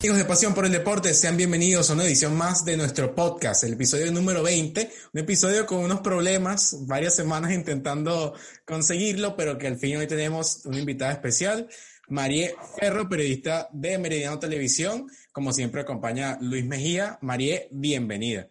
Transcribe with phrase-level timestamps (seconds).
[0.00, 3.64] Amigos de Pasión por el Deporte, sean bienvenidos a una edición más de nuestro podcast,
[3.64, 8.32] el episodio número 20, un episodio con unos problemas, varias semanas intentando
[8.64, 11.68] conseguirlo, pero que al fin hoy tenemos una invitada especial,
[12.06, 17.18] Marie Ferro, periodista de Meridiano Televisión, como siempre acompaña Luis Mejía.
[17.20, 18.48] Marie, bienvenida.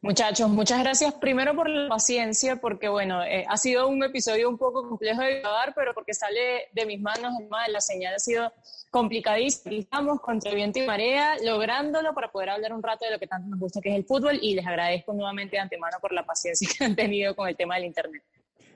[0.00, 4.56] Muchachos, muchas gracias primero por la paciencia, porque bueno, eh, ha sido un episodio un
[4.56, 7.32] poco complejo de grabar, pero porque sale de mis manos,
[7.68, 8.52] la señal ha sido
[8.90, 9.74] complicadísima.
[9.74, 13.48] Estamos contra viento y marea, lográndolo para poder hablar un rato de lo que tanto
[13.48, 16.68] nos gusta, que es el fútbol, y les agradezco nuevamente de antemano por la paciencia
[16.78, 18.22] que han tenido con el tema del Internet.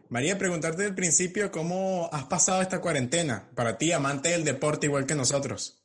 [0.09, 3.49] María, preguntarte del principio, ¿cómo has pasado esta cuarentena?
[3.55, 5.82] Para ti, amante del deporte igual que nosotros.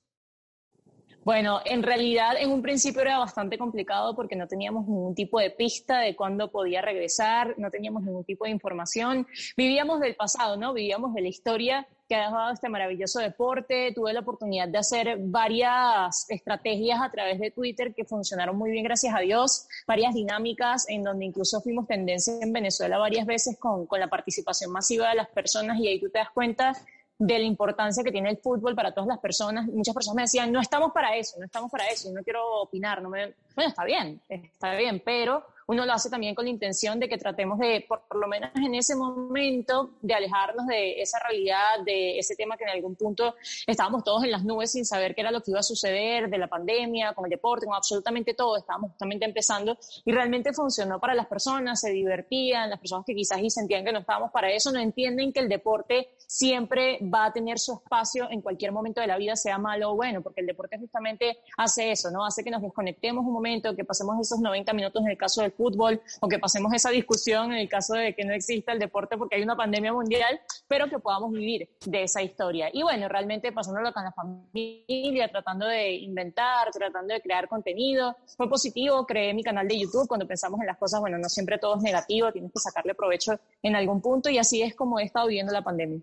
[1.27, 5.52] Bueno, en realidad en un principio era bastante complicado porque no teníamos ningún tipo de
[5.52, 9.27] pista de cuándo podía regresar, no teníamos ningún tipo de información.
[9.58, 10.71] Vivíamos del pasado, ¿no?
[10.71, 13.91] Vivíamos de la historia que ha dejado este maravilloso deporte.
[13.94, 18.85] Tuve la oportunidad de hacer varias estrategias a través de Twitter que funcionaron muy bien,
[18.85, 19.68] gracias a Dios.
[19.85, 24.71] Varias dinámicas en donde incluso fuimos tendencia en Venezuela varias veces con, con la participación
[24.71, 26.71] masiva de las personas y ahí tú te das cuenta
[27.20, 29.65] de la importancia que tiene el fútbol para todas las personas.
[29.68, 33.01] Muchas personas me decían, no estamos para eso, no estamos para eso, no quiero opinar,
[33.01, 33.34] no me...
[33.55, 37.18] Bueno, está bien, está bien, pero uno lo hace también con la intención de que
[37.18, 42.35] tratemos de, por, lo menos en ese momento, de alejarnos de esa realidad, de ese
[42.35, 45.41] tema que en algún punto estábamos todos en las nubes sin saber qué era lo
[45.41, 49.26] que iba a suceder, de la pandemia, con el deporte, con absolutamente todo, estábamos justamente
[49.26, 53.84] empezando y realmente funcionó para las personas, se divertían, las personas que quizás y sentían
[53.84, 57.73] que no estábamos para eso, no entienden que el deporte siempre va a tener su
[57.73, 61.40] espacio en cualquier momento de la vida, sea malo o bueno, porque el deporte justamente
[61.57, 62.26] hace eso, ¿no?
[62.26, 65.53] Hace que nos desconectemos un momento, que pasemos esos 90 minutos en el caso del
[65.58, 69.18] fútbol o que pasemos esa discusión en el caso de que no exista el deporte
[69.18, 72.69] porque hay una pandemia mundial, pero que podamos vivir de esa historia.
[72.72, 78.16] Y bueno, realmente pasándolo con la familia, tratando de inventar, tratando de crear contenido.
[78.38, 81.58] Fue positivo, creé mi canal de YouTube cuando pensamos en las cosas, bueno, no siempre
[81.58, 85.03] todo es negativo, tienes que sacarle provecho en algún punto y así es como he
[85.03, 86.00] estado viviendo la pandemia.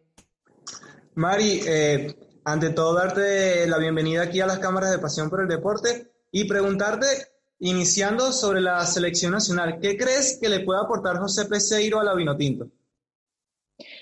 [1.14, 2.14] Mari, eh,
[2.44, 6.44] ante todo darte la bienvenida aquí a las cámaras de Pasión por el Deporte y
[6.48, 7.06] preguntarte
[7.60, 12.15] Iniciando sobre la selección nacional, ¿qué crees que le puede aportar José Peseiro a la
[12.15, 12.69] Vinotinto?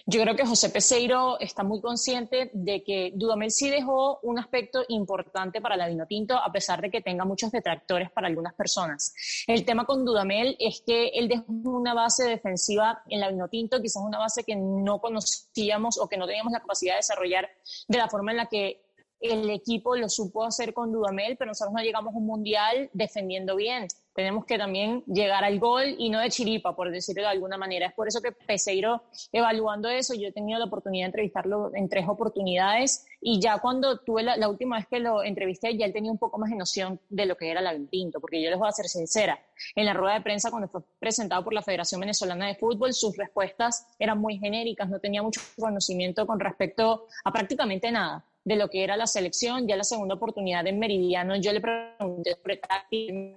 [0.05, 4.85] Yo creo que José Peseiro está muy consciente de que Dudamel sí dejó un aspecto
[4.89, 9.15] importante para la Vinotinto, a pesar de que tenga muchos detractores para algunas personas.
[9.47, 14.03] El tema con Dudamel es que él dejó una base defensiva en la Vinotinto, quizás
[14.03, 17.49] una base que no conocíamos o que no teníamos la capacidad de desarrollar
[17.89, 18.81] de la forma en la que
[19.22, 23.56] el equipo lo supo hacer con Dudamel, pero nosotros no llegamos a un mundial defendiendo
[23.56, 23.87] bien.
[24.15, 27.87] Tenemos que también llegar al gol y no de chiripa, por decirlo de alguna manera.
[27.87, 31.88] Es por eso que Peseiro, evaluando eso, yo he tenido la oportunidad de entrevistarlo en
[31.88, 36.11] tres oportunidades y ya cuando tuve la, última vez que lo entrevisté, ya él tenía
[36.11, 38.69] un poco más de noción de lo que era la Tinto, porque yo les voy
[38.69, 39.41] a ser sincera.
[39.75, 43.16] En la rueda de prensa, cuando fue presentado por la Federación Venezolana de Fútbol, sus
[43.16, 48.69] respuestas eran muy genéricas, no tenía mucho conocimiento con respecto a prácticamente nada de lo
[48.69, 49.67] que era la selección.
[49.67, 52.37] Ya la segunda oportunidad en Meridiano, yo le pregunté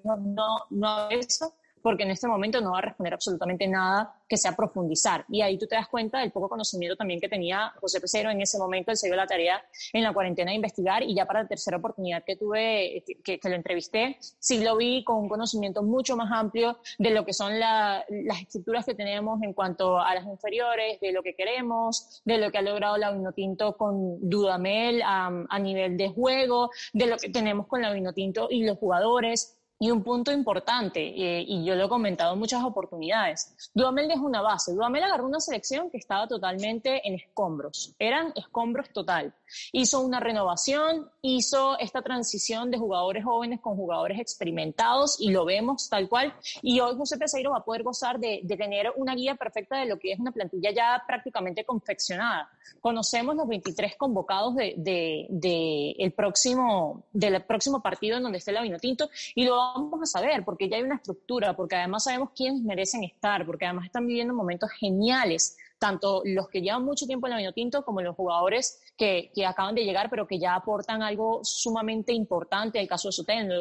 [0.04, 1.54] no, no, no eso,
[1.86, 5.24] porque en este momento no va a responder absolutamente nada que sea profundizar.
[5.30, 8.42] Y ahí tú te das cuenta del poco conocimiento también que tenía José Pesero en
[8.42, 9.64] ese momento, él se dio la tarea
[9.94, 13.54] en la cuarentena de investigar y ya para la tercera oportunidad que tuve, que, lo
[13.54, 18.04] entrevisté, sí lo vi con un conocimiento mucho más amplio de lo que son las
[18.42, 22.58] estructuras que tenemos en cuanto a las inferiores, de lo que queremos, de lo que
[22.58, 27.84] ha logrado la Vinotinto con Dudamel a, nivel de juego, de lo que tenemos con
[27.84, 32.34] la Vinotinto y los jugadores y un punto importante, eh, y yo lo he comentado
[32.34, 34.74] en muchas oportunidades, Duamel dejó una base.
[34.74, 37.94] Duamel agarró una selección que estaba totalmente en escombros.
[38.00, 39.34] Eran escombros total.
[39.74, 45.90] Hizo una renovación, hizo esta transición de jugadores jóvenes con jugadores experimentados, y lo vemos
[45.90, 46.34] tal cual.
[46.62, 50.00] Y hoy José Peseiro va a poder gozar de, tener una guía perfecta de lo
[50.00, 52.50] que es una plantilla ya prácticamente confeccionada.
[52.80, 59.10] Conocemos los 23 convocados de, el próximo, del próximo partido en donde esté la Vinotinto,
[59.36, 63.04] y lo vamos a saber, porque ya hay una estructura, porque además sabemos quiénes merecen
[63.04, 67.38] estar, porque además están viviendo momentos geniales tanto los que llevan mucho tiempo en la
[67.38, 72.14] Vinotinto como los jugadores que, que, acaban de llegar, pero que ya aportan algo sumamente
[72.14, 72.80] importante.
[72.80, 73.52] El caso de Sotel,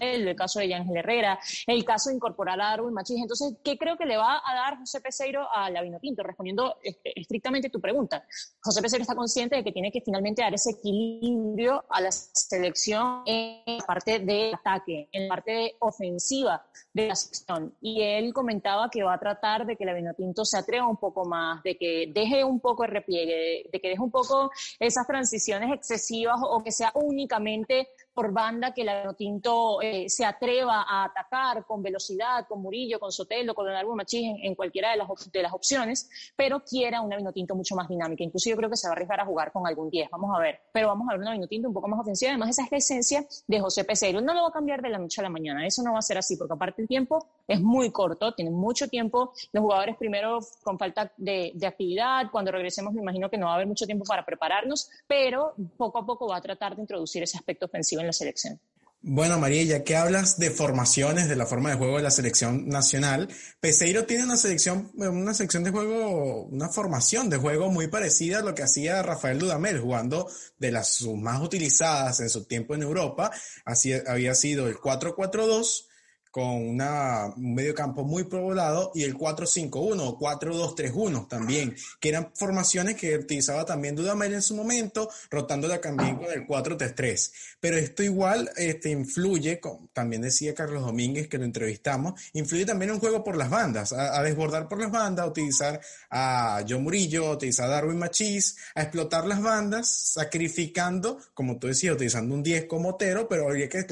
[0.00, 3.20] el caso de Ángel Herrera, el caso de incorporar a Darwin Machís.
[3.20, 6.22] Entonces, ¿qué creo que le va a dar José Peseiro a la Vinotinto?
[6.22, 8.24] Respondiendo estrictamente tu pregunta.
[8.62, 13.22] José Peseiro está consciente de que tiene que finalmente dar ese equilibrio a la selección
[13.26, 17.74] en la parte de ataque, en la parte ofensiva de la selección.
[17.80, 21.62] Y él comentaba que va a tratar de que la Vinotinto sea un poco más,
[21.62, 26.36] de que deje un poco el repliegue, de, que deje un poco esas transiciones excesivas
[26.42, 27.88] o que sea únicamente
[28.20, 33.10] por banda que la Tinto eh, se atreva a atacar con velocidad, con Murillo, con
[33.10, 37.16] Sotelo, con Leonardo Machís en, en, cualquiera de las, de las opciones, pero quiera una
[37.16, 38.22] Vinotinto mucho más dinámica.
[38.22, 40.38] Incluso yo creo que se va a arriesgar a jugar con algún 10, vamos a
[40.38, 40.60] ver.
[40.70, 42.32] Pero vamos a ver una Vinotinto un poco más ofensiva.
[42.32, 44.20] Además, esa es la esencia de José Peseiro.
[44.20, 46.02] No lo va a cambiar de la noche a la mañana, eso no va a
[46.02, 49.32] ser así, porque aparte el tiempo es muy corto, tiene mucho tiempo.
[49.50, 53.52] Los jugadores primero con falta de, de actividad, cuando regresemos me imagino que no va
[53.52, 57.22] a haber mucho tiempo para prepararnos, pero poco a poco va a tratar de introducir
[57.22, 58.60] ese aspecto ofensivo en selección.
[59.02, 62.68] Bueno, María, ya que hablas de formaciones, de la forma de juego de la selección
[62.68, 63.28] nacional,
[63.58, 68.42] Peseiro tiene una selección, una selección de juego, una formación de juego muy parecida a
[68.42, 73.30] lo que hacía Rafael Dudamel, jugando de las más utilizadas en su tiempo en Europa.
[73.64, 75.86] Así había sido el 4-4-2
[76.30, 82.30] con una, un medio campo muy poblado y el 4-5-1 o 4-2-3-1 también, que eran
[82.34, 87.32] formaciones que utilizaba también Dudamel en su momento, rotándola también con el 4-3-3.
[87.58, 92.90] Pero esto igual este, influye, con, también decía Carlos Domínguez que lo entrevistamos, influye también
[92.90, 95.80] en un juego por las bandas, a, a, desbordar por las bandas, a utilizar
[96.10, 101.66] a John Murillo, a utilizar a Darwin Machís, a explotar las bandas, sacrificando, como tú
[101.66, 103.84] decías, utilizando un 10 como Otero, pero habría que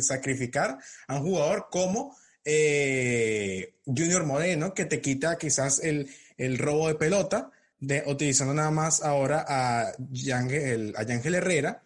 [0.00, 6.88] sacrificar a un jugador como eh, Junior Moreno, que te quita quizás el, el robo
[6.88, 11.82] de pelota, de, utilizando nada más ahora a Yangel, a Herrera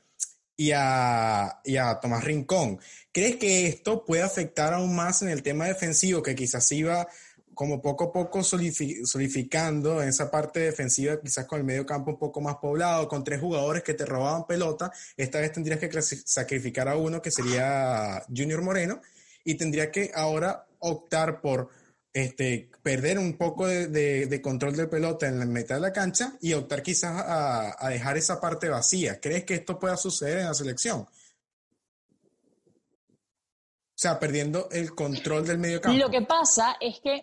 [0.56, 2.78] y a, y a Tomás Rincón.
[3.12, 7.06] ¿Crees que esto puede afectar aún más en el tema defensivo, que quizás iba
[7.54, 12.18] como poco a poco solidificando en esa parte defensiva, quizás con el medio campo un
[12.18, 16.88] poco más poblado, con tres jugadores que te robaban pelota, esta vez tendrías que sacrificar
[16.88, 19.02] a uno que sería Junior Moreno
[19.44, 21.70] y tendría que ahora optar por
[22.12, 23.88] este, perder un poco de,
[24.26, 27.88] de, control de pelota en la mitad de la cancha y optar quizás a, a,
[27.88, 29.20] dejar esa parte vacía.
[29.20, 31.00] ¿Crees que esto pueda suceder en la selección?
[31.00, 31.08] O
[33.94, 35.96] sea, perdiendo el control del medio campo.
[35.98, 37.22] Lo que pasa es que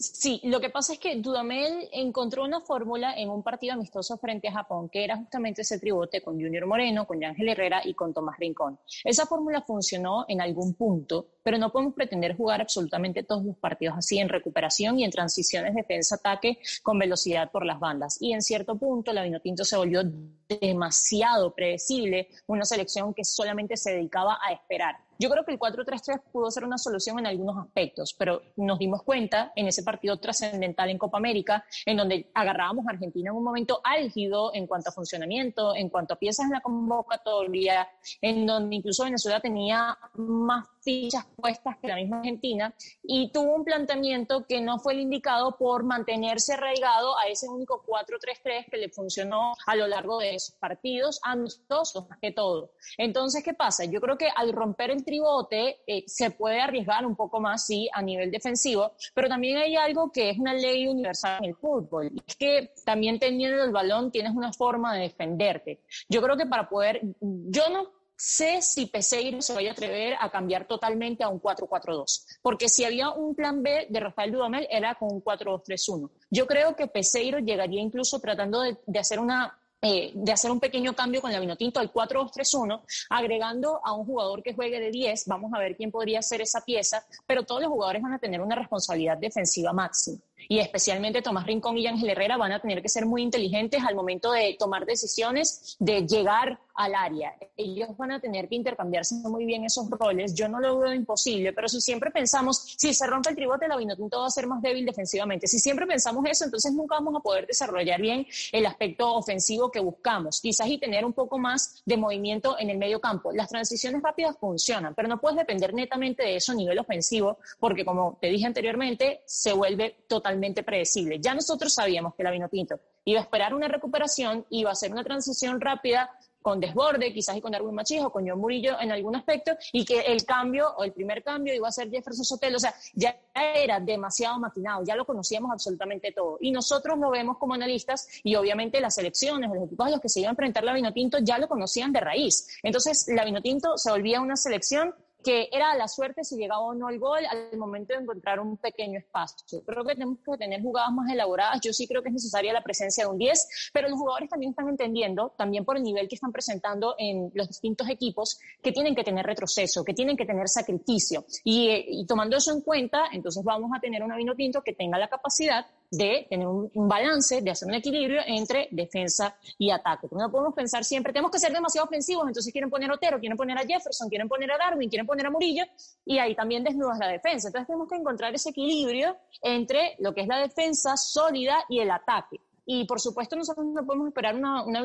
[0.00, 4.46] Sí, lo que pasa es que Dudamel encontró una fórmula en un partido amistoso frente
[4.46, 8.14] a Japón, que era justamente ese tribote con Junior Moreno, con Ángel Herrera y con
[8.14, 8.78] Tomás Rincón.
[9.02, 13.98] Esa fórmula funcionó en algún punto, pero no podemos pretender jugar absolutamente todos los partidos
[13.98, 18.18] así en recuperación y en transiciones defensa-ataque con velocidad por las bandas.
[18.20, 20.04] Y en cierto punto la Vinotinto se volvió
[20.48, 24.96] demasiado predecible, una selección que solamente se dedicaba a esperar.
[25.20, 29.02] Yo creo que el 4-3-3 pudo ser una solución en algunos aspectos, pero nos dimos
[29.02, 33.42] cuenta en ese partido trascendental en Copa América, en donde agarrábamos a Argentina en un
[33.42, 37.88] momento álgido en cuanto a funcionamiento, en cuanto a piezas en la convocatoria,
[38.22, 43.62] en donde incluso Venezuela tenía más fichas puestas que la misma Argentina y tuvo un
[43.62, 48.88] planteamiento que no fue el indicado por mantenerse arraigado a ese único 4-3-3 que le
[48.88, 52.72] funcionó a lo largo de esos partidos amistosos más que todo.
[52.96, 53.84] Entonces, ¿qué pasa?
[53.84, 57.90] Yo creo que al romper el tribote eh, se puede arriesgar un poco más, sí,
[57.92, 62.10] a nivel defensivo, pero también hay algo que es una ley universal en el fútbol,
[62.26, 65.82] es que también teniendo el balón tienes una forma de defenderte.
[66.08, 70.28] Yo creo que para poder, yo no sé si Peseiro se vaya a atrever a
[70.30, 74.96] cambiar totalmente a un 4-4-2, porque si había un plan B de Rafael Dudamel era
[74.96, 76.10] con un 4-2-3-1.
[76.30, 80.58] Yo creo que Peseiro llegaría incluso tratando de, de hacer una eh, de hacer un
[80.58, 85.26] pequeño cambio con la Vinotinto al 4-2-3-1, agregando a un jugador que juegue de 10,
[85.26, 88.40] vamos a ver quién podría ser esa pieza, pero todos los jugadores van a tener
[88.40, 92.88] una responsabilidad defensiva máxima y especialmente Tomás Rincón y Ángel Herrera van a tener que
[92.88, 97.34] ser muy inteligentes al momento de tomar decisiones, de llegar al área.
[97.56, 100.32] Ellos van a tener que intercambiarse muy bien esos roles.
[100.34, 103.76] Yo no lo veo imposible, pero si siempre pensamos, si se rompe el tribote, la
[103.76, 105.48] Vinotinto va a ser más débil defensivamente.
[105.48, 109.80] Si siempre pensamos eso, entonces nunca vamos a poder desarrollar bien el aspecto ofensivo que
[109.80, 110.40] buscamos.
[110.40, 113.32] Quizás y tener un poco más de movimiento en el medio campo.
[113.32, 117.84] Las transiciones rápidas funcionan, pero no puedes depender netamente de eso a nivel ofensivo, porque
[117.84, 120.27] como te dije anteriormente, se vuelve totalmente
[120.64, 121.18] predecible.
[121.20, 125.04] Ya nosotros sabíamos que la Vinotinto iba a esperar una recuperación, iba a hacer una
[125.04, 129.52] transición rápida con desborde, quizás y con algún machismo, con John Murillo en algún aspecto,
[129.72, 132.56] y que el cambio o el primer cambio iba a ser Jefferson Sotelo.
[132.56, 136.38] O sea, ya era demasiado maquinado, ya lo conocíamos absolutamente todo.
[136.40, 140.08] Y nosotros lo vemos como analistas y obviamente las selecciones, los equipos a los que
[140.08, 142.48] se iba a enfrentar la Vinotinto ya lo conocían de raíz.
[142.62, 146.88] Entonces, la Vinotinto se volvía una selección que era la suerte si llegaba o no
[146.88, 149.62] el gol al momento de encontrar un pequeño espacio.
[149.66, 151.60] Creo que tenemos que tener jugadas más elaboradas.
[151.62, 154.50] Yo sí creo que es necesaria la presencia de un 10, pero los jugadores también
[154.50, 158.94] están entendiendo, también por el nivel que están presentando en los distintos equipos, que tienen
[158.94, 161.24] que tener retroceso, que tienen que tener sacrificio.
[161.44, 164.98] Y, y tomando eso en cuenta, entonces vamos a tener un vino tinto que tenga
[164.98, 170.08] la capacidad de tener un, balance, de hacer un equilibrio entre defensa y ataque.
[170.10, 173.36] No podemos pensar siempre, tenemos que ser demasiado ofensivos, entonces quieren poner a Otero, quieren
[173.36, 175.64] poner a Jefferson, quieren poner a Darwin, quieren poner a Murillo,
[176.04, 177.48] y ahí también desnudas la defensa.
[177.48, 181.90] Entonces tenemos que encontrar ese equilibrio entre lo que es la defensa sólida y el
[181.90, 182.40] ataque.
[182.66, 184.84] Y por supuesto nosotros no podemos esperar una, una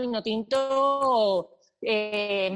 [1.81, 2.50] eh,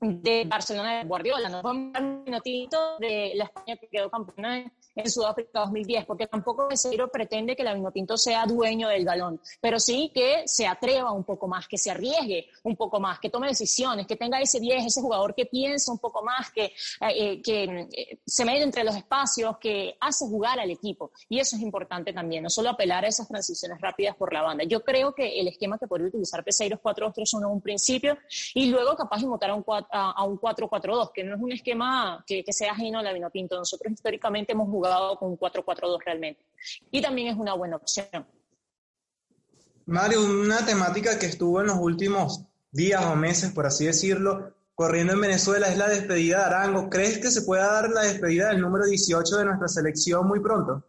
[0.00, 4.72] de Barcelona de Guardiola, no podemos esperar un vinotinto de la España que quedó campeona
[4.98, 9.78] en Sudáfrica 2010, porque tampoco Peseiro pretende que la Vinotinto sea dueño del galón, pero
[9.78, 13.46] sí que se atreva un poco más, que se arriesgue un poco más, que tome
[13.46, 17.42] decisiones, que tenga ese 10, ese jugador que piensa un poco más, que, eh, eh,
[17.42, 21.12] que eh, se mete entre los espacios, que hace jugar al equipo.
[21.28, 24.64] Y eso es importante también, no solo apelar a esas transiciones rápidas por la banda.
[24.64, 28.18] Yo creo que el esquema que podría utilizar Peseiro es 4-2-3-1 en un principio
[28.54, 32.52] y luego capaz de mutar a un 4-4-2, que no es un esquema que, que
[32.52, 33.56] sea ajeno a la Vinotinto.
[33.56, 34.87] Nosotros históricamente hemos jugado
[35.18, 36.44] con un 4-4-2 realmente.
[36.90, 38.26] Y también es una buena opción.
[39.86, 45.14] Mario, una temática que estuvo en los últimos días o meses, por así decirlo, corriendo
[45.14, 46.90] en Venezuela es la despedida de Arango.
[46.90, 50.84] ¿Crees que se pueda dar la despedida del número 18 de nuestra selección muy pronto?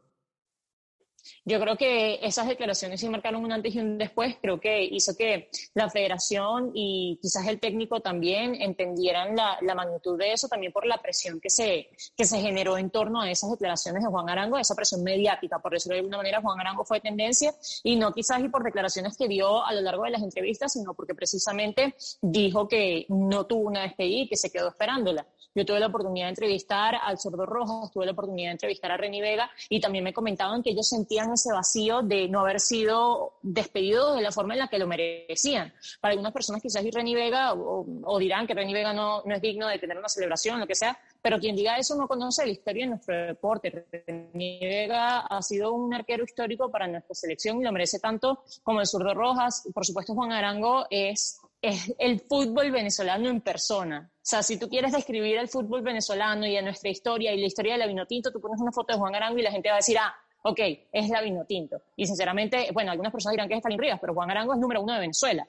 [1.50, 4.36] Yo creo que esas declaraciones sí marcaron un antes y un después.
[4.40, 10.32] Creo que hizo que la federación y quizás el técnico también entendieran la, magnitud de
[10.32, 14.04] eso, también por la presión que se, que se generó en torno a esas declaraciones
[14.04, 15.58] de Juan Arango, esa presión mediática.
[15.58, 17.52] Por decirlo de alguna manera, Juan Arango fue tendencia
[17.82, 20.94] y no quizás y por declaraciones que dio a lo largo de las entrevistas, sino
[20.94, 25.26] porque precisamente dijo que no tuvo una despedida y que se quedó esperándola.
[25.56, 28.98] Yo tuve la oportunidad de entrevistar al Sordo Rojas, tuve la oportunidad de entrevistar a
[28.98, 33.34] Reni Vega y también me comentaban que ellos sentían ese vacío de no haber sido
[33.42, 35.74] despedidos de la forma en la que lo merecían.
[36.00, 39.42] Para algunas personas quizás y Reni Vega o, dirán que Reni Vega no, no es
[39.42, 42.52] digno de tener una celebración, lo que sea, pero quien diga eso no conoce la
[42.52, 43.88] historia de nuestro deporte.
[44.06, 48.82] Reni Vega ha sido un arquero histórico para nuestra selección y lo merece tanto como
[48.82, 49.68] el Zurdo Rojas.
[49.74, 54.10] Por supuesto, Juan Arango es es el fútbol venezolano en persona.
[54.16, 57.48] O sea, si tú quieres describir el fútbol venezolano y a nuestra historia y la
[57.48, 59.76] historia de la Vinotinto, tú pones una foto de Juan Arango y la gente va
[59.76, 60.14] a decir, ah,
[60.44, 60.60] ok,
[60.92, 61.82] es la Vinotinto.
[61.96, 64.82] Y sinceramente, bueno, algunas personas dirán que es Stalin Rivas, pero Juan Arango es número
[64.82, 65.48] uno de Venezuela.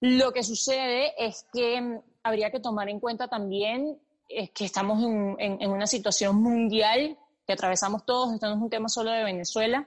[0.00, 5.02] Lo que sucede es que mm, habría que tomar en cuenta también es que estamos
[5.02, 9.24] en, en una situación mundial que atravesamos todos, esto no es un tema solo de
[9.24, 9.86] Venezuela,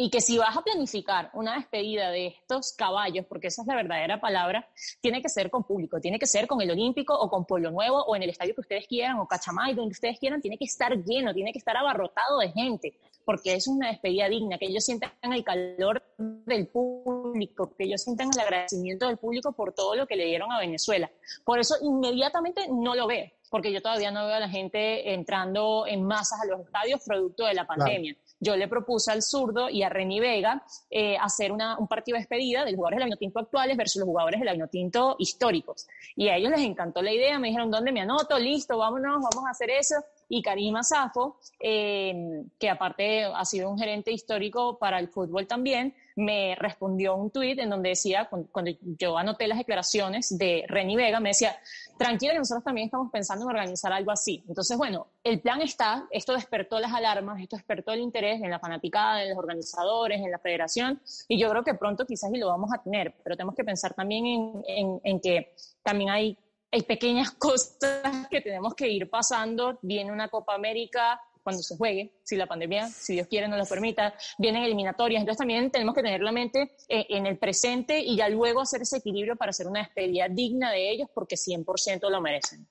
[0.00, 3.74] y que si vas a planificar una despedida de estos caballos, porque esa es la
[3.74, 4.68] verdadera palabra,
[5.00, 8.04] tiene que ser con público, tiene que ser con el Olímpico o con Pueblo Nuevo
[8.04, 10.96] o en el estadio que ustedes quieran o Cachamay, donde ustedes quieran, tiene que estar
[11.02, 15.10] lleno, tiene que estar abarrotado de gente, porque es una despedida digna, que ellos sientan
[15.20, 20.14] el calor del público, que ellos sientan el agradecimiento del público por todo lo que
[20.14, 21.10] le dieron a Venezuela.
[21.44, 25.88] Por eso inmediatamente no lo ve, porque yo todavía no veo a la gente entrando
[25.88, 29.82] en masas a los estadios producto de la pandemia yo le propuse al zurdo y
[29.82, 33.40] a Reni Vega eh, hacer una, un partido de despedida de los jugadores del Tinto
[33.40, 35.86] actuales versus los jugadores del Tinto históricos.
[36.16, 38.38] Y a ellos les encantó la idea, me dijeron, ¿dónde me anoto?
[38.38, 39.96] Listo, vámonos, vamos a hacer eso.
[40.28, 45.94] Y Karim Asafo, eh, que aparte ha sido un gerente histórico para el fútbol también,
[46.16, 51.20] me respondió un tuit en donde decía, cuando, yo anoté las declaraciones de Reni Vega,
[51.20, 51.56] me decía,
[51.98, 54.42] tranquilo que nosotros también estamos pensando en organizar algo así.
[54.48, 58.58] Entonces, bueno, el plan está, esto despertó las alarmas, esto despertó el interés en la
[58.58, 62.48] fanaticada, en los organizadores, en la federación, y yo creo que pronto quizás y lo
[62.48, 66.38] vamos a tener, pero tenemos que pensar también en, en que también hay
[66.70, 69.78] hay pequeñas cosas que tenemos que ir pasando.
[69.82, 73.64] Viene una Copa América, cuando se juegue, si la pandemia, si Dios quiere, nos lo
[73.64, 75.20] permita, vienen eliminatorias.
[75.20, 78.82] Entonces también tenemos que tener la mente eh, en el presente y ya luego hacer
[78.82, 82.68] ese equilibrio para hacer una despedida digna de ellos porque 100% lo merecen.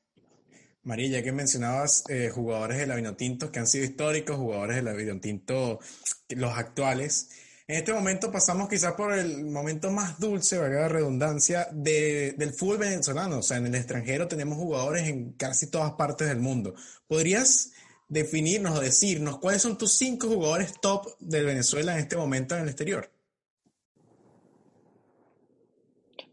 [0.84, 4.84] María, ya que mencionabas eh, jugadores de la Vinotinto que han sido históricos, jugadores de
[4.84, 5.80] la Vinotinto,
[6.30, 7.32] los actuales,
[7.70, 12.78] en este momento pasamos quizás por el momento más dulce, valga la redundancia, del fútbol
[12.78, 13.40] venezolano.
[13.40, 16.76] O sea, en el extranjero tenemos jugadores en casi todas partes del mundo.
[17.08, 17.72] ¿Podrías
[18.08, 22.62] definirnos o decirnos cuáles son tus cinco jugadores top de Venezuela en este momento en
[22.62, 23.12] el exterior.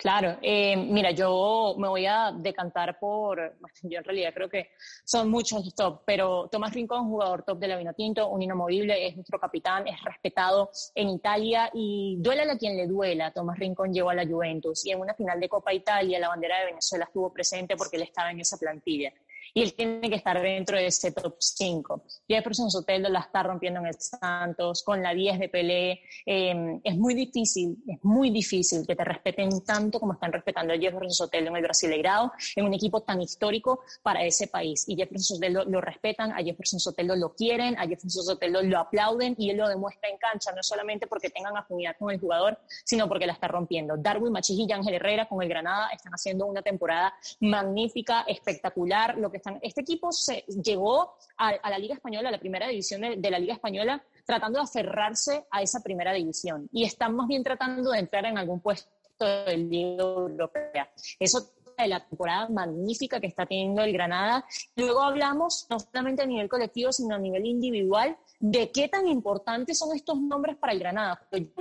[0.04, 5.30] Claro, eh, mira, yo me voy a decantar por, yo en realidad creo que son
[5.30, 9.40] muchos los top, pero Tomás Rincón, jugador top de la Vinotinto, un inamovible, es nuestro
[9.40, 14.14] capitán, es respetado en Italia y duele a quien le duela, Tomás Rincón llegó a
[14.14, 17.74] la Juventus y en una final de Copa Italia la bandera de Venezuela estuvo presente
[17.74, 19.10] porque él estaba en esa plantilla.
[19.54, 22.02] Y él tiene que estar dentro de ese top 5.
[22.28, 26.00] Jefferson Sotelo la está rompiendo en el Santos, con la 10 de Pelé.
[26.26, 30.76] Em, es muy difícil, es muy difícil que te respeten tanto como están respetando a
[30.76, 34.88] Jefferson Sotelo en el Brasileirado, en un equipo tan histórico para ese país.
[34.88, 39.36] Y Jefferson Sotelo lo respetan, a Jefferson Sotelo lo quieren, a Jefferson Sotelo lo aplauden
[39.38, 43.08] y él lo demuestra en cancha, no solamente porque tengan afinidad con el jugador, sino
[43.08, 43.96] porque la está rompiendo.
[43.96, 49.16] Darwin Machis y Ángel Herrera con el Granada están haciendo una temporada magnífica, espectacular.
[49.16, 53.30] Lo que este equipo se llegó a, la Liga Española, a la primera división de,
[53.30, 57.90] la Liga Española, tratando de aferrarse a esa primera división y están más bien tratando
[57.90, 60.90] de entrar en algún puesto de Liga Europea.
[61.18, 64.44] Eso de la temporada magnífica que está teniendo el Granada.
[64.76, 69.78] Luego hablamos, no solamente a nivel colectivo, sino a nivel individual, de qué tan importantes
[69.78, 71.26] son estos nombres para el Granada.
[71.30, 71.52] El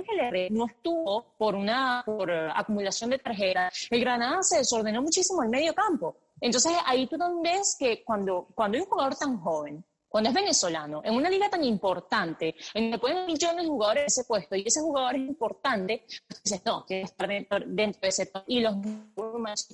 [0.50, 3.88] no estuvo por una por acumulación de tarjetas.
[3.90, 6.16] El Granada se desordenó muchísimo el medio campo.
[6.44, 9.82] Entonces ahí tú ves que cuando, cuando hay un jugador tan joven,
[10.14, 14.06] cuando es venezolano, en una liga tan importante, en donde pueden millones de jugadores en
[14.06, 18.08] ese puesto y ese jugador es importante, pues dices, no, que estar dentro, dentro, de
[18.10, 18.44] ese top.
[18.46, 18.76] Y los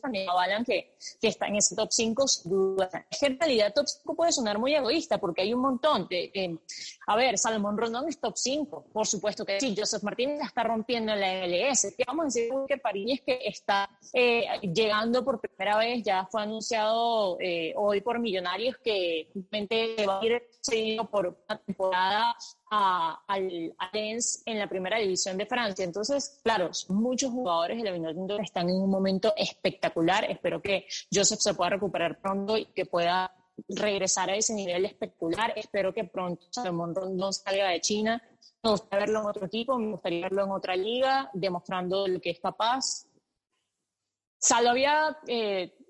[0.00, 2.76] también avalan que, que está en ese top 5, sin.
[3.10, 6.08] Es que en realidad top 5 puede sonar muy egoísta porque hay un montón.
[6.08, 6.58] De,
[7.06, 9.74] a ver, Salomón Rondón es top 5, por supuesto que sí.
[9.76, 11.94] Joseph Martínez está rompiendo en la MLS.
[11.94, 16.02] ¿Qué vamos a decir que París que está eh, llegando por primera vez?
[16.02, 20.29] Ya fue anunciado eh, hoy por Millonarios que justamente va a ir
[20.60, 22.36] seguido por una temporada
[22.70, 25.84] al, Lens en la primera división de Francia.
[25.84, 30.24] Entonces, claro, muchos jugadores de la Vinotinto están en un momento espectacular.
[30.30, 33.34] Espero que Joseph se pueda recuperar pronto y que pueda
[33.68, 35.52] regresar a ese nivel espectacular.
[35.56, 38.22] Espero que pronto Salomón no salga de China.
[38.62, 42.30] Me gustaría verlo en otro equipo, me gustaría verlo en otra liga, demostrando lo que
[42.30, 43.06] es capaz.
[44.38, 44.74] Salo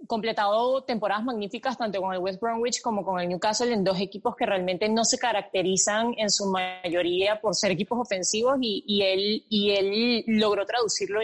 [0.07, 4.35] completado temporadas magníficas tanto con el West Bromwich como con el Newcastle en dos equipos
[4.37, 9.45] que realmente no se caracterizan en su mayoría por ser equipos ofensivos y, y él,
[9.49, 11.21] y él logró traducirlo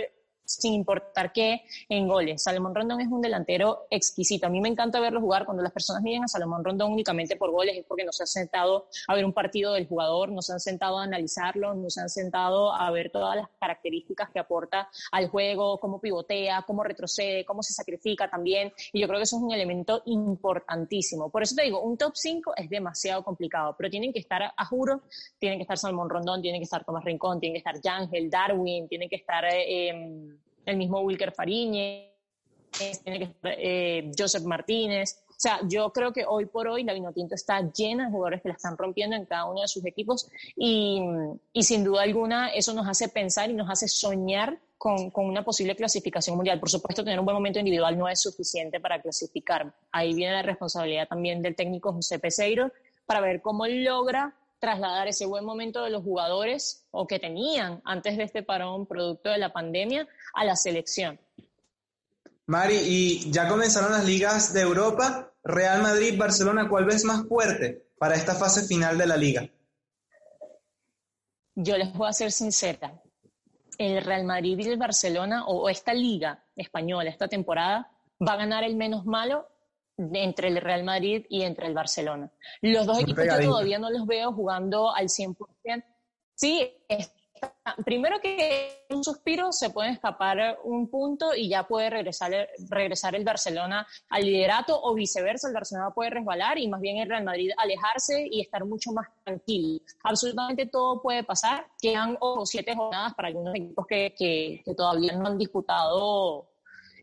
[0.47, 2.43] sin importar qué, en goles.
[2.43, 4.47] Salomón Rondón es un delantero exquisito.
[4.47, 5.45] A mí me encanta verlo jugar.
[5.45, 8.29] Cuando las personas miran a Salomón Rondón únicamente por goles es porque no se han
[8.29, 12.01] sentado a ver un partido del jugador, no se han sentado a analizarlo, no se
[12.01, 17.45] han sentado a ver todas las características que aporta al juego, cómo pivotea, cómo retrocede,
[17.45, 18.73] cómo se sacrifica también.
[18.93, 21.31] Y yo creo que eso es un elemento importantísimo.
[21.31, 24.65] Por eso te digo, un top 5 es demasiado complicado, pero tienen que estar, a
[24.65, 25.03] juro,
[25.39, 28.89] tienen que estar Salomón Rondón, tienen que estar Tomás Rincón, tienen que estar Yangel, Darwin,
[28.89, 29.45] tienen que estar...
[29.45, 30.36] Eh,
[30.67, 32.11] el mismo Wilker Fariñez,
[33.03, 35.23] tiene eh, Joseph Martínez.
[35.29, 38.49] O sea, yo creo que hoy por hoy la Vinotinto está llena de jugadores que
[38.49, 41.03] la están rompiendo en cada uno de sus equipos y,
[41.53, 45.45] y sin duda alguna eso nos hace pensar y nos hace soñar con, con, una
[45.45, 46.59] posible clasificación mundial.
[46.59, 49.75] Por supuesto, tener un buen momento individual no es suficiente para clasificar.
[49.93, 52.73] Ahí viene la responsabilidad también del técnico José Peseiro
[53.05, 54.35] para ver cómo logra
[54.67, 59.31] trasladar ese buen momento de los jugadores o que tenían antes de este parón producto
[59.31, 61.21] de la pandemia a la selección.
[62.47, 65.33] Mari, y ya comenzaron las ligas de Europa.
[65.45, 69.49] Real Madrid, Barcelona, ¿cuál ves más fuerte para esta fase final de la liga?
[71.55, 73.01] Yo les voy a ser sincera.
[73.79, 78.65] El Real Madrid y el Barcelona, o esta liga española, esta temporada, va a ganar
[78.65, 79.47] el menos malo
[79.99, 82.31] entre el Real Madrid y entre el Barcelona.
[82.61, 85.85] Los dos equipos yo todavía no los veo jugando al 100%.
[86.35, 86.71] Sí,
[87.85, 93.25] primero que un suspiro se puede escapar un punto y ya puede regresar, regresar el
[93.25, 97.51] Barcelona al liderato o viceversa, el Barcelona puede resbalar y más bien el Real Madrid
[97.57, 99.81] alejarse y estar mucho más tranquilo.
[100.03, 101.67] Absolutamente todo puede pasar.
[101.81, 106.49] Quedan o siete jornadas para algunos equipos que, que, que todavía no han disputado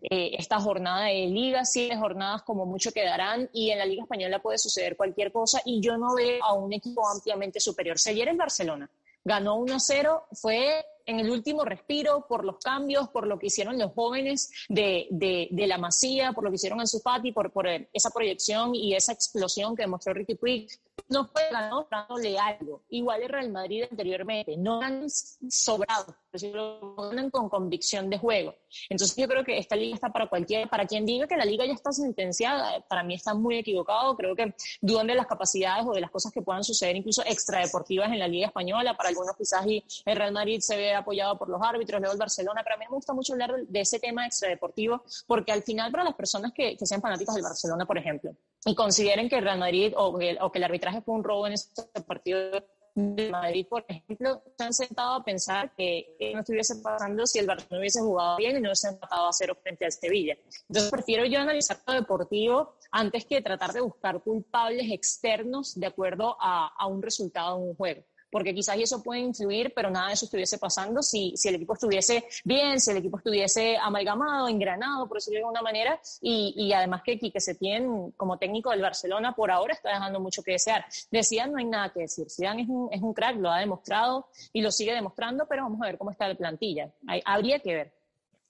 [0.10, 4.40] eh, esta jornada de liga, siete jornadas como mucho quedarán y en la Liga Española
[4.40, 7.98] puede suceder cualquier cosa y yo no veo a un equipo ampliamente superior.
[7.98, 8.90] Si ayer Barcelona
[9.24, 13.92] ganó 1-0, fue en el último respiro por los cambios, por lo que hicieron los
[13.94, 18.10] jóvenes de, de, la Masía, por lo que hicieron en su Fati, por, por esa
[18.10, 20.68] proyección y esa explosión que demostró Ricky Puig
[21.10, 22.84] no fue ganado dándole algo.
[22.90, 28.56] Igual el Real Madrid anteriormente, no han sobrado, pero ganan con convicción de juego.
[28.90, 31.66] Entonces yo creo que esta liga está para cualquier, para quien diga que la liga
[31.66, 35.94] ya está sentenciada, para mí está muy equivocado, creo que dudan de las capacidades o
[35.94, 39.66] de las cosas que puedan suceder incluso extradeportivas en la liga española, para algunos quizás
[39.68, 42.80] y el Real Madrid se ve apoyado por los árbitros, luego el Barcelona, pero a
[42.80, 46.52] mí me gusta mucho hablar de ese tema extradeportivo, porque al final para las personas
[46.54, 50.18] que, que sean fanáticas del Barcelona, por ejemplo, y consideren que el Real Madrid o
[50.18, 52.64] que, o que el arbitraje fue un robo en este partido,
[52.96, 57.48] de Madrid, por ejemplo, se han sentado a pensar que, no estuviese pasando si el
[57.48, 60.38] Barcelona hubiese jugado bien y no hubiese empatado a cero frente al Sevilla.
[60.70, 66.38] Entonces prefiero yo analizar lo deportivo antes que tratar de buscar culpables externos de acuerdo
[66.40, 68.04] a, a un resultado de un juego
[68.34, 71.76] porque quizás eso puede influir, pero nada de eso estuviese pasando si, si el equipo
[71.76, 76.74] estuviese bien, si el equipo estuviese amalgamado, engranado, por decirlo de alguna manera, y, y
[76.74, 80.84] además que Quique Setién, como técnico del Barcelona, por ahora está dejando mucho que desear.
[81.12, 84.28] De no hay nada que decir, Zidane es un, es un crack, lo ha demostrado
[84.52, 86.92] y lo sigue demostrando, pero vamos a ver cómo está la plantilla.
[87.26, 87.94] Habría que ver.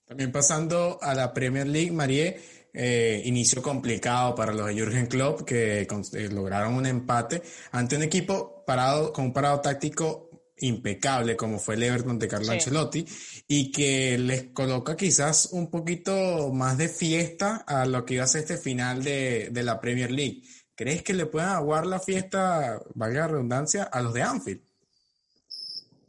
[0.06, 2.40] También pasando a la Premier League, Marie,
[2.74, 8.04] eh, inicio complicado para los de Jürgen Klopp, que eh, lograron un empate ante un
[8.04, 13.06] equipo parado, con un parado táctico impecable como fue el Everton de Carlo Ancelotti
[13.48, 18.28] y que les coloca quizás un poquito más de fiesta a lo que iba a
[18.28, 20.44] ser este final de, de la Premier League.
[20.76, 24.62] ¿Crees que le puedan aguar la fiesta, valga la redundancia, a los de Anfield?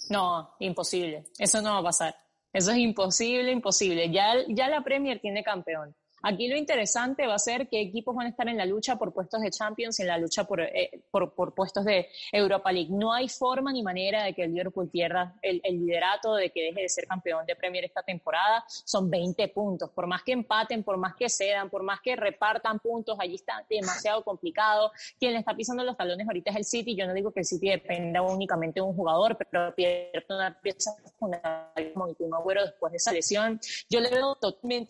[0.08, 1.24] No, imposible.
[1.38, 2.16] Eso no va a pasar.
[2.52, 4.10] Eso es imposible, imposible.
[4.10, 5.94] Ya, ya la Premier tiene campeón.
[6.26, 9.12] Aquí lo interesante va a ser qué equipos van a estar en la lucha por
[9.12, 12.90] puestos de Champions y en la lucha por, eh, por, por, puestos de Europa League.
[12.90, 16.62] No hay forma ni manera de que el Liverpool pierda el, el, liderato, de que
[16.62, 18.64] deje de ser campeón de Premier esta temporada.
[18.68, 19.90] Son 20 puntos.
[19.90, 23.64] Por más que empaten, por más que cedan, por más que repartan puntos, allí está
[23.68, 24.92] demasiado complicado.
[25.18, 26.96] Quien le está pisando los talones ahorita es el City.
[26.96, 30.92] Yo no digo que el City dependa únicamente de un jugador, pero pierde una pieza
[31.18, 33.60] fundamental como un Agüero después de esa lesión.
[33.88, 34.84] Yo le veo totalmente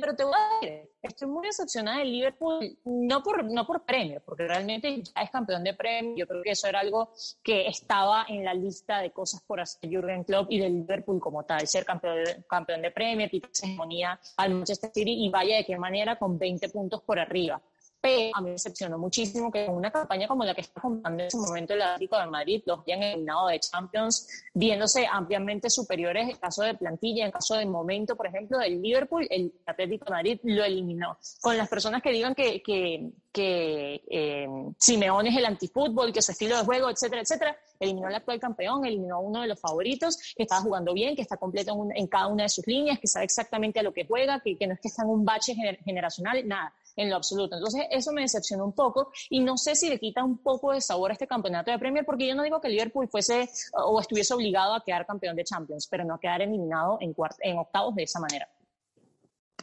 [0.00, 0.59] pero te voy a
[1.02, 5.64] estoy muy decepcionada del Liverpool, no por, no por premio, porque realmente ya es campeón
[5.64, 6.14] de premio.
[6.16, 7.10] Yo creo que eso era algo
[7.42, 11.44] que estaba en la lista de cosas por hacer Jürgen Klopp y del Liverpool como
[11.44, 15.64] tal, ser campeón de, campeón de premio, quitarse hegemonía al Manchester City y vaya de
[15.64, 17.60] qué manera con 20 puntos por arriba.
[18.00, 21.26] Pero a mí me decepcionó muchísimo que una campaña como la que está comprando en
[21.26, 26.36] ese momento el Atlético de Madrid, los hayan eliminado de Champions, viéndose ampliamente superiores en
[26.36, 30.40] caso de plantilla, en caso de momento, por ejemplo, del Liverpool, el Atlético de Madrid
[30.44, 31.18] lo eliminó.
[31.42, 36.32] Con las personas que digan que, que, que eh, Simeone es el antifútbol, que su
[36.32, 40.16] estilo de juego, etcétera, etcétera, eliminó al actual campeón, eliminó a uno de los favoritos,
[40.34, 43.26] que estaba jugando bien, que está completo en, cada una de sus líneas, que sabe
[43.26, 46.46] exactamente a lo que juega, que, que no es que está en un bache generacional,
[46.48, 47.56] nada en lo absoluto.
[47.56, 50.80] Entonces, eso me decepcionó un poco y no sé si le quita un poco de
[50.80, 54.34] sabor a este campeonato de Premier, porque yo no digo que Liverpool fuese o estuviese
[54.34, 58.02] obligado a quedar campeón de Champions, pero no a quedar eliminado en, en octavos de
[58.02, 58.48] esa manera.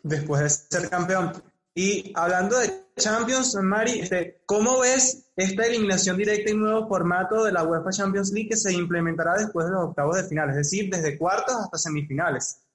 [0.02, 1.32] Después de ser campeón.
[1.76, 7.52] Y hablando de Champions, Mari, este, ¿cómo ves esta eliminación directa y nuevo formato de
[7.52, 10.90] la UEFA Champions League que se implementará después de los octavos de final, es decir,
[10.90, 12.67] desde cuartos hasta semifinales?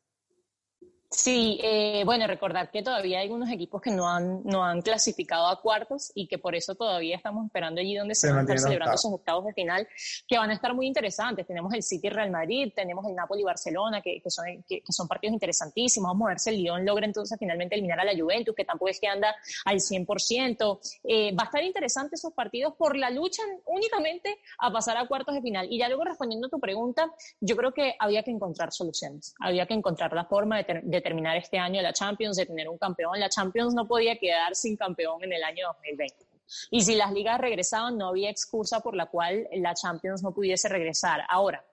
[1.12, 5.46] Sí, eh, bueno, recordar que todavía hay algunos equipos que no han, no han clasificado
[5.46, 8.59] a cuartos y que por eso todavía estamos esperando allí donde se, van a estar
[8.59, 9.87] celebrando esos octavos de final,
[10.27, 11.46] que van a estar muy interesantes.
[11.46, 15.35] Tenemos el City Real Madrid, tenemos el Napoli Barcelona, que, que son, que, son partidos
[15.35, 16.09] interesantísimos.
[16.09, 18.88] Vamos a ver si el Lyon logra entonces finalmente eliminar a la Juventus, que tampoco
[18.88, 19.35] es que anda
[19.66, 20.79] al 100%.
[21.05, 25.35] Eh, va a estar interesante esos partidos por la lucha únicamente a pasar a cuartos
[25.35, 25.66] de final.
[25.70, 29.66] Y ya luego respondiendo a tu pregunta, yo creo que había que encontrar soluciones, había
[29.66, 33.18] que encontrar la forma de, de terminar este año la Champions, de tener un campeón.
[33.20, 36.26] La Champions no podía quedar sin campeón en el año 2020.
[36.70, 40.68] Y si las ligas regresaban, no había excusa por la cual la Champions no pudiese
[40.68, 41.22] regresar.
[41.28, 41.64] Ahora,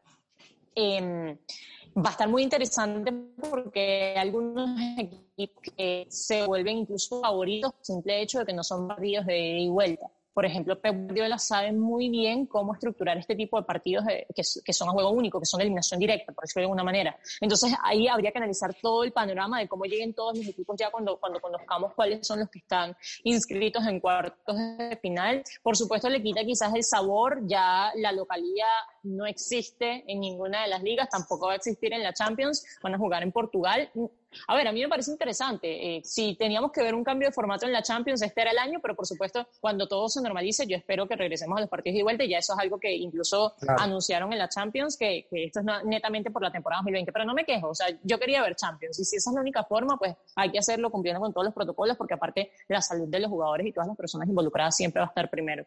[0.76, 1.38] em,
[1.98, 3.12] va a estar muy interesante
[3.50, 5.74] porque algunos equipos
[6.10, 10.08] se vuelven incluso favoritos simple hecho de que no son partidos de ida y vuelta.
[10.40, 14.88] Por ejemplo, Pep Guardiola sabe muy bien cómo estructurar este tipo de partidos que, son
[14.88, 17.20] a juego único, que son de eliminación directa, por decirlo de alguna manera.
[17.42, 20.92] Entonces, ahí habría que analizar todo el panorama de cómo lleguen todos los equipos ya
[20.92, 25.44] cuando, cuando conozcamos cuáles son los que están inscritos en cuartos de final.
[25.62, 28.66] Por supuesto, le quita quizás el sabor, ya la localidad
[29.04, 32.96] no existe en ninguna de las ligas, tampoco va a existir en la Champions, van
[32.96, 33.92] a jugar en Portugal.
[34.48, 35.98] A ver, a mí me parece interesante.
[35.98, 38.58] Eh, si teníamos que ver un cambio de formato en la Champions, este era el
[38.58, 41.98] año, pero por supuesto, cuando todo se normalice, yo espero que regresemos a los partidos
[41.98, 42.24] de vuelta.
[42.24, 46.32] Y ya eso es algo que incluso anunciaron en la Champions, que, esto es netamente
[46.32, 47.12] por la temporada 2020.
[47.12, 49.00] Pero no me quejo, o sea, yo quería ver Champions.
[49.00, 51.54] Y si esa es la única forma, pues hay que hacerlo cumpliendo con todos los
[51.54, 55.08] protocolos, porque aparte la salud de los jugadores y todas las personas involucradas siempre va
[55.08, 55.66] a estar primero.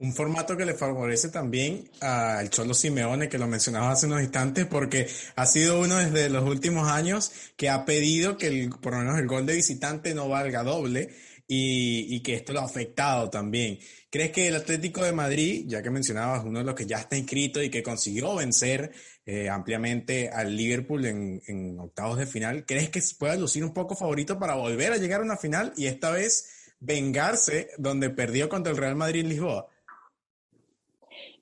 [0.00, 4.64] Un formato que le favorece también al Cholo Simeone, que lo mencionaba hace unos instantes,
[4.64, 9.00] porque ha sido uno desde los últimos años que ha pedido que el, por lo
[9.00, 11.10] menos el gol de visitante no valga doble
[11.46, 13.78] y, y, que esto lo ha afectado también.
[14.08, 17.18] ¿Crees que el Atlético de Madrid, ya que mencionabas uno de los que ya está
[17.18, 18.92] inscrito y que consiguió vencer
[19.26, 24.38] eh, ampliamente al Liverpool en octavos de final, ¿crees que pueda lucir un poco favorito
[24.38, 28.78] para volver a llegar a una final y esta vez vengarse donde perdió contra el
[28.78, 29.68] Real Madrid en Lisboa?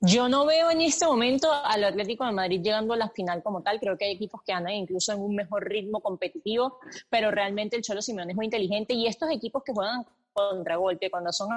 [0.01, 3.61] Yo no veo en este momento al Atlético de Madrid llegando a la final como
[3.61, 3.79] tal.
[3.79, 7.81] Creo que hay equipos que andan incluso en un mejor ritmo competitivo, pero realmente el
[7.81, 11.49] Cholo Simeone es muy inteligente y estos equipos que juegan contragolpe, cuando son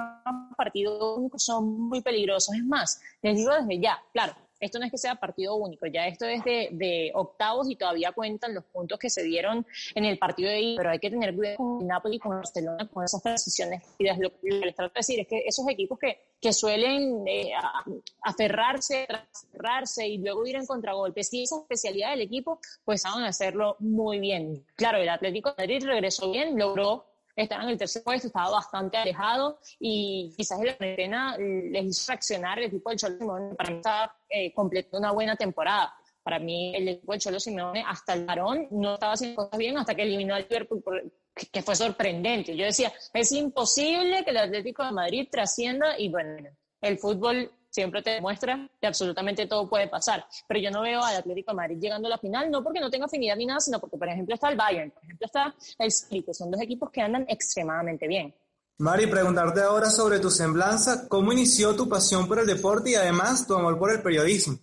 [0.57, 2.53] partidos son muy peligrosos.
[2.55, 6.07] Es más, les digo desde ya, claro, esto no es que sea partido único, ya
[6.07, 10.49] esto es de, octavos y todavía cuentan los puntos que se dieron en el partido
[10.49, 13.83] de ahí, pero hay que tener cuidado con Napoli, con Barcelona, con esas transiciones.
[13.99, 17.51] Lo que les trato de decir es que esos equipos que, que suelen eh,
[18.21, 23.75] aferrarse, aferrarse y luego ir en contragolpe, si esa especialidad del equipo, pues saben hacerlo
[23.79, 24.65] muy bien.
[24.75, 28.97] Claro, el Atlético de Madrid regresó bien, logró estaba en el tercer puesto, estaba bastante
[28.97, 33.55] alejado y quizás la cuarentena les hizo reaccionar el equipo del Cholo Simeone.
[33.55, 35.93] Para mí estaba eh, completando una buena temporada.
[36.21, 39.77] Para mí el equipo del Cholo Simeone hasta el varón no estaba haciendo cosas bien
[39.77, 40.83] hasta que eliminó al Liverpool,
[41.51, 42.55] que fue sorprendente.
[42.55, 46.49] Yo decía, es imposible que el Atlético de Madrid trascienda y bueno,
[46.81, 50.25] el fútbol siempre te demuestra que absolutamente todo puede pasar.
[50.47, 52.91] Pero yo no veo al Atlético de Madrid llegando a la final, no porque no
[52.91, 55.87] tenga afinidad ni nada, sino porque, por ejemplo, está el Bayern, por ejemplo, está el
[55.87, 58.33] Split, son dos equipos que andan extremadamente bien.
[58.77, 63.47] Mari, preguntarte ahora sobre tu semblanza, ¿cómo inició tu pasión por el deporte y además
[63.47, 64.59] tu amor por el periodismo?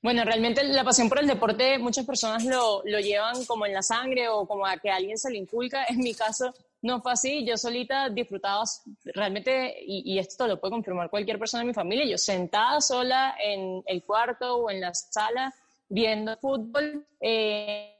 [0.00, 3.82] Bueno, realmente la pasión por el deporte muchas personas lo, lo, llevan como en la
[3.82, 5.84] sangre o como a que alguien se le inculca.
[5.88, 8.64] En mi caso no fue así, yo solita disfrutaba
[9.04, 13.82] realmente, y, esto lo puede confirmar cualquier persona de mi familia, yo sentada sola en
[13.86, 15.54] el cuarto o en la sala
[15.88, 17.96] viendo fútbol, eh,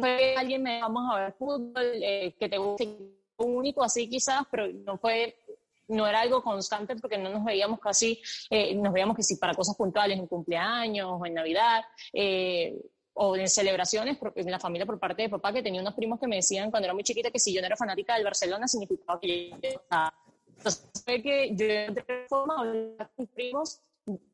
[0.00, 2.96] fue alguien me vamos a ver fútbol, eh, que te guste
[3.36, 5.36] único así quizás, pero no fue
[5.88, 8.20] no era algo constante porque no nos veíamos casi,
[8.50, 12.74] eh, nos veíamos que sí para cosas puntuales, en cumpleaños o en Navidad, eh,
[13.14, 16.26] o en celebraciones, en la familia por parte de papá, que tenía unos primos que
[16.26, 19.20] me decían cuando era muy chiquita que si yo no era fanática del Barcelona significaba
[19.20, 20.14] que yo estaba.
[20.56, 23.80] Entonces fue que yo de forma con mis primos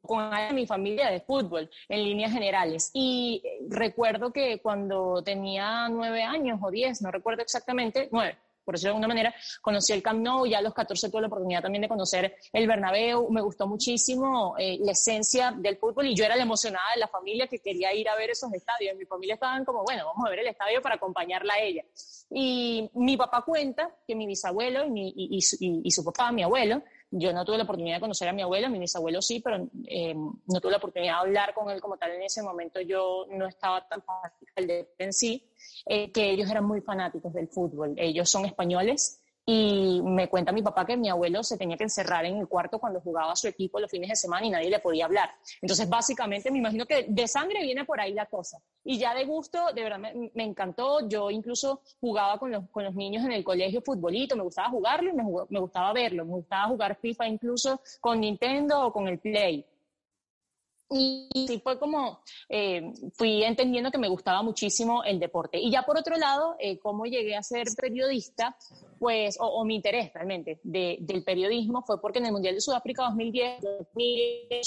[0.03, 2.91] con mi familia de fútbol en líneas generales.
[2.93, 8.91] Y recuerdo que cuando tenía nueve años o diez, no recuerdo exactamente, nueve, por decirlo
[8.91, 11.83] de alguna manera, conocí el Camp Nou, ya a los 14 tuve la oportunidad también
[11.83, 16.37] de conocer el Bernabéu, me gustó muchísimo eh, la esencia del fútbol y yo era
[16.37, 18.97] la emocionada de la familia que quería ir a ver esos estadios.
[18.97, 21.85] Mi familia estaban como, bueno, vamos a ver el estadio para acompañarla a ella.
[22.31, 27.45] Y mi papá cuenta que mi bisabuelo y, y su papá, mi abuelo, yo no
[27.45, 30.71] tuve la oportunidad de conocer a mi abuelo, mi bisabuelo sí, pero eh, no tuve
[30.71, 32.81] la oportunidad de hablar con él como tal en ese momento.
[32.81, 35.45] Yo no estaba tan fanática del de en sí,
[35.87, 37.95] eh, que ellos eran muy fanáticos del fútbol.
[37.97, 39.20] Ellos son españoles
[39.53, 42.79] y me cuenta mi papá que mi abuelo se tenía que encerrar en el cuarto
[42.79, 45.29] cuando jugaba su equipo los fines de semana y nadie le podía hablar.
[45.61, 48.63] Entonces, básicamente, me imagino que de sangre viene por ahí la cosa.
[48.85, 51.09] Y ya de gusto, de verdad, me, encantó.
[51.09, 55.11] Yo incluso jugaba con los, con los, niños en el colegio futbolito, me gustaba jugarlo
[55.11, 56.25] y me, me gustaba verlo.
[56.25, 59.67] Me gustaba jugar FIFA incluso con Nintendo o con el Play.
[60.93, 65.59] Y sí fue como, eh, fui entendiendo que me gustaba muchísimo el deporte.
[65.59, 68.57] Y ya por otro lado, eh, cómo llegué a ser periodista,
[69.01, 73.63] pues, o, mi interés realmente del periodismo fue porque en el Mundial de Sudáfrica 2010,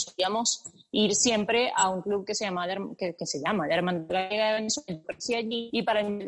[0.08, 2.68] podíamos ir siempre a un club que se llama,
[2.98, 5.02] que, que se llama la Hermandad de Venezuela,
[5.48, 6.28] y para el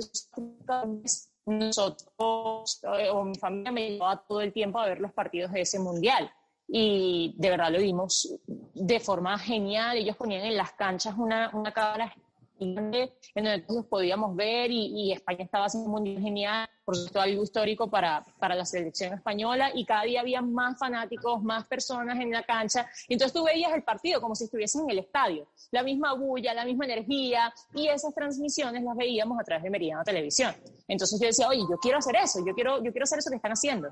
[1.47, 5.61] nosotros, eh, o mi familia me llevaba todo el tiempo a ver los partidos de
[5.61, 6.31] ese Mundial
[6.67, 9.97] y de verdad lo vimos de forma genial.
[9.97, 12.15] Ellos ponían en las canchas una, una cámara
[12.59, 17.43] en donde todos podíamos ver y, España estaba haciendo un mundial genial, por supuesto algo
[17.43, 22.31] histórico para, para, la selección española y cada día había más fanáticos, más personas en
[22.31, 22.87] la cancha.
[23.07, 26.53] Y entonces tú veías el partido como si estuviesen en el estadio, la misma bulla,
[26.53, 30.53] la misma energía y esas transmisiones las veíamos a través de Meridiano Televisión.
[30.87, 33.37] Entonces yo decía, oye, yo quiero hacer eso, yo quiero, yo quiero hacer eso que
[33.37, 33.89] están haciendo.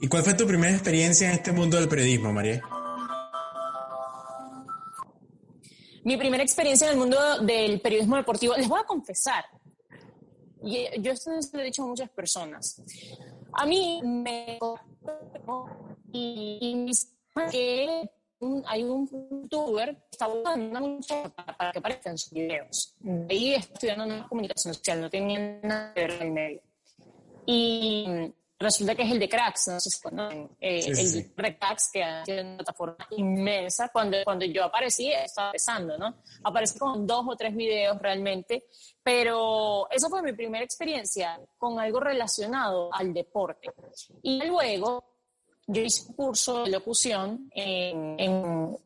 [0.00, 2.62] ¿Y cuál fue tu primera experiencia en este mundo del periodismo, María?
[6.04, 9.44] Mi primera experiencia en el mundo del periodismo deportivo, les voy a confesar,
[10.62, 12.82] y yo esto lo he dicho a muchas personas,
[13.52, 14.58] a mí me
[16.12, 16.90] y,
[17.50, 18.10] que
[18.66, 22.96] hay un youtuber que está buscando una para, que aparezca en sus videos.
[23.28, 26.62] Ahí estudiando una comunicación social, no tenía nada que ver con el medio.
[27.46, 28.06] Y
[28.58, 32.02] resulta que es el de Cracks, no sé si conocen, eh, el de Cracks, que
[32.02, 33.88] ha sido una plataforma inmensa.
[33.88, 36.16] Cuando, cuando yo aparecí, estaba empezando, ¿no?
[36.42, 38.66] Aparecí con dos o tres videos realmente,
[39.02, 43.70] pero esa fue mi primera experiencia con algo relacionado al deporte.
[44.22, 45.07] Y luego
[45.68, 48.30] yo hice un curso de locución en,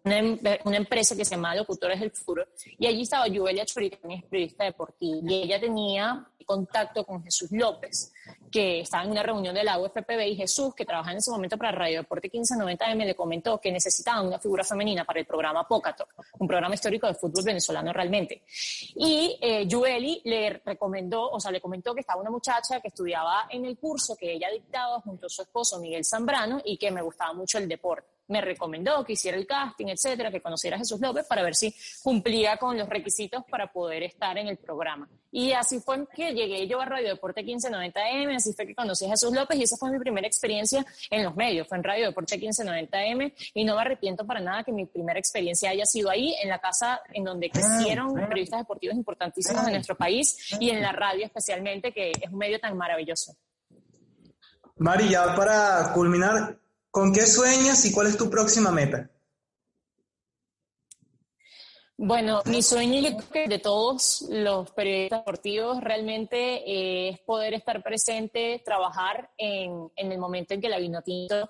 [0.04, 2.44] una, em, una, empresa que se llama Locutores del Futuro
[2.76, 7.50] y allí estaba Juvelia Chorita, que es periodista deportiva, y ella tenía contacto con Jesús
[7.52, 8.12] López,
[8.50, 11.56] que estaba en una reunión de la UFPB y Jesús, que trabajaba en ese momento
[11.56, 16.06] para Radio Deporte 1590M, le comentó que necesitaban una figura femenina para el programa Pocato,
[16.38, 18.42] un programa histórico de fútbol venezolano realmente.
[18.96, 19.66] Y eh,
[20.24, 24.16] le recomendó, o sea, le comentó que estaba una muchacha que estudiaba en el curso
[24.16, 27.68] que ella dictaba junto a su esposo Miguel Zambrano y que me gustaba mucho el
[27.68, 28.08] deporte.
[28.28, 31.74] Me recomendó que hiciera el casting, etcétera, que conociera a Jesús López para ver si
[32.02, 35.08] cumplía con los requisitos para poder estar en el programa.
[35.30, 39.10] Y así fue que llegué yo a Radio Deporte 1590M, así fue que conocí a
[39.10, 42.38] Jesús López y esa fue mi primera experiencia en los medios, fue en Radio Deporte
[42.38, 46.48] 1590M y no me arrepiento para nada que mi primera experiencia haya sido ahí, en
[46.48, 51.24] la casa en donde crecieron periodistas deportivos importantísimos de nuestro país y en la radio
[51.24, 53.34] especialmente, que es un medio tan maravilloso.
[54.76, 56.58] Mari, ya para culminar,
[56.92, 59.08] ¿Con qué sueñas y cuál es tu próxima meta?
[61.96, 66.36] Bueno, mi sueño yo creo que de todos los periodistas deportivos realmente
[66.70, 71.48] eh, es poder estar presente, trabajar en, el momento en que la Vinotinto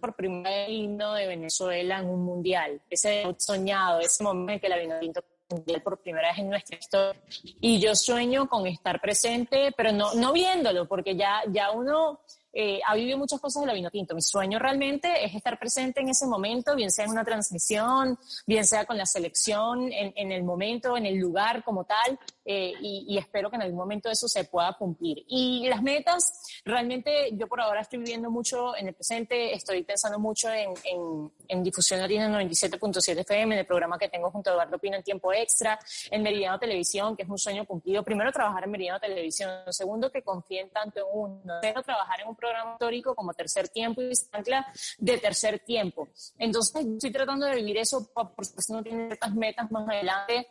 [0.00, 2.80] por primera vez himno de Venezuela en un mundial.
[2.88, 7.20] Ese soñado, ese momento en que la Vinotinto mundial por primera vez en nuestra historia.
[7.60, 12.20] Y yo sueño con estar presente, pero no, no viéndolo, porque ya, ya uno
[12.56, 14.14] eh, ha vivido muchas cosas de la vino tinto.
[14.14, 18.64] Mi sueño realmente es estar presente en ese momento, bien sea en una transmisión, bien
[18.64, 23.48] sea con la selección, en, el momento, en el lugar como tal, eh, y, espero
[23.48, 25.24] que en algún momento eso se pueda cumplir.
[25.28, 30.18] Y las metas, realmente yo por ahora estoy viviendo mucho en el presente, estoy pensando
[30.18, 34.52] mucho en, en, en Difusión Latina 97.7 FM, en el programa que tengo junto a
[34.54, 35.78] Eduardo Pino en tiempo extra,
[36.10, 38.02] en Meridiano Televisión, que es un sueño cumplido.
[38.02, 39.50] Primero, trabajar en Meridiano Televisión.
[39.70, 41.60] Segundo, que confíen tanto en uno.
[41.60, 44.66] Tercero, trabajar en un programa histórico como tercer tiempo y ancla
[44.98, 46.08] de tercer tiempo.
[46.38, 50.46] Entonces, estoy tratando de vivir eso, por supuesto, no tiene ciertas metas más adelante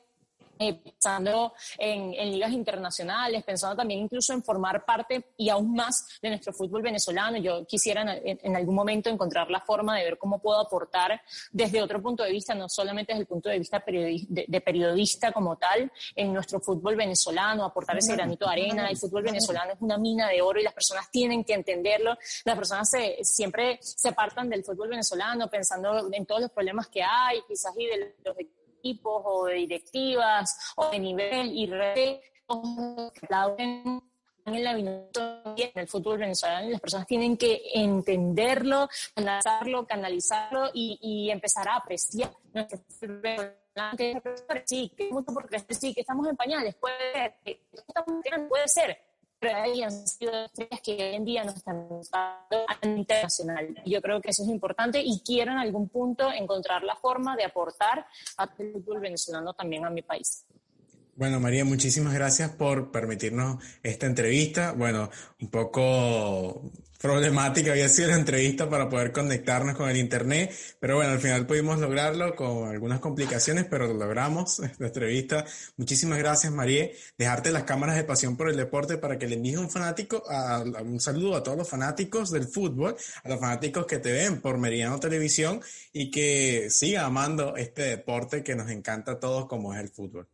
[0.64, 6.30] eh, pensando en, ligas internacionales, pensando también incluso en formar parte y aún más de
[6.30, 7.38] nuestro fútbol venezolano.
[7.38, 11.22] Yo quisiera en, algún momento encontrar la forma de ver cómo puedo aportar
[11.52, 15.58] desde otro punto de vista, no solamente desde el punto de vista de, periodista como
[15.58, 18.90] tal, en nuestro fútbol venezolano, aportar ese granito de arena.
[18.90, 22.18] El fútbol venezolano es una mina de oro y las personas tienen que entenderlo.
[22.46, 27.04] Las personas se, siempre se apartan del fútbol venezolano pensando en todos los problemas que
[27.04, 28.36] hay, quizás y de los
[28.84, 32.20] equipos o de directivas o de nivel y red
[34.46, 41.68] en la en el fútbol venezolano las personas tienen que entenderlo, analizarlo, canalizarlo y, empezar
[41.70, 42.32] a apreciar.
[42.54, 43.56] Nuestro fútbol
[44.66, 47.36] sí, que mucho porque sí, que estamos en pañales, puede ser,
[48.50, 48.98] puede ser,
[49.44, 53.76] pero hay han sido estrellas que hoy en día no están a internacional.
[53.86, 57.44] Yo creo que eso es importante y quiero en algún punto encontrar la forma de
[57.44, 58.06] aportar
[58.38, 60.46] al fútbol venezolano también a mi país.
[61.16, 64.72] Bueno, María, muchísimas gracias por permitirnos esta entrevista.
[64.72, 70.96] Bueno, un poco problemática había sido la entrevista para poder conectarnos con el Internet, pero
[70.96, 75.46] bueno, al final pudimos lograrlo con algunas complicaciones, pero lo logramos, la entrevista.
[75.78, 76.90] Muchísimas gracias, María.
[77.16, 80.64] Dejarte las cámaras de pasión por el deporte para que le envíes un fanático, a,
[80.82, 84.58] un saludo a todos los fanáticos del fútbol, a los fanáticos que te ven por
[84.58, 89.80] Meridiano Televisión y que sigan amando este deporte que nos encanta a todos como es
[89.80, 90.28] el fútbol.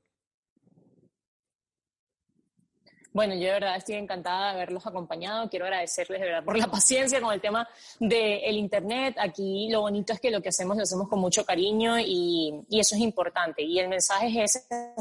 [3.19, 5.49] Bueno, yo de verdad estoy encantada de haberlos acompañado.
[5.49, 7.67] Quiero agradecerles de verdad por la paciencia con el tema
[7.99, 9.17] del Internet.
[9.19, 12.79] Aquí lo bonito es que lo que hacemos lo hacemos con mucho cariño y, y
[12.79, 13.61] eso es importante.
[13.61, 14.93] Y el mensaje es ese,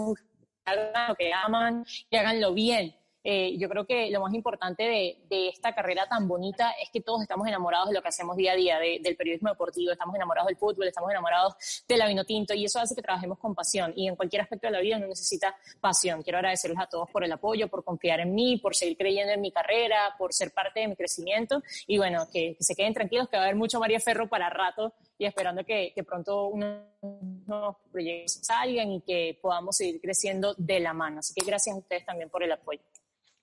[0.65, 2.93] hagan lo que aman y háganlo bien.
[3.31, 4.85] Eh, yo creo que lo más importante
[5.29, 8.53] de, esta carrera tan bonita es que todos estamos enamorados de lo que hacemos día
[8.53, 12.55] a día, del periodismo deportivo, estamos enamorados del fútbol, estamos enamorados de la vino tinto
[12.55, 15.09] y eso hace que trabajemos con pasión y en cualquier aspecto de la vida uno
[15.09, 16.23] necesita pasión.
[16.23, 19.43] Quiero agradecerles a todos por el apoyo, por confiar en mí, por seguir creyendo en
[19.43, 23.37] mi carrera, por ser parte de mi crecimiento y bueno, que, se queden tranquilos que
[23.37, 28.39] va a haber mucho María Ferro para rato y esperando que, que pronto unos proyectos
[28.41, 31.19] salgan y que podamos seguir creciendo de la mano.
[31.19, 32.81] Así que gracias a ustedes también por el apoyo.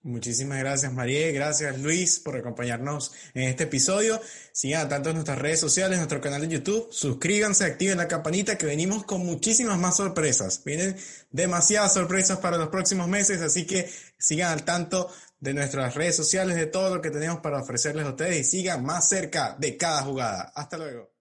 [0.05, 4.21] Muchísimas gracias María, gracias Luis por acompañarnos en este episodio.
[4.51, 8.67] Sigan tanto en nuestras redes sociales, nuestro canal de YouTube, suscríbanse, activen la campanita que
[8.67, 10.61] venimos con muchísimas más sorpresas.
[10.63, 10.95] Vienen
[11.31, 13.89] demasiadas sorpresas para los próximos meses, así que
[14.19, 18.09] sigan al tanto de nuestras redes sociales, de todo lo que tenemos para ofrecerles a
[18.09, 20.51] ustedes y sigan más cerca de cada jugada.
[20.53, 21.14] Hasta luego.